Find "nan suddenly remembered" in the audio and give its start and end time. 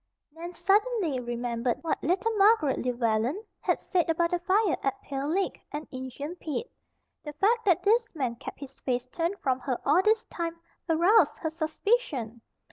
0.31-1.83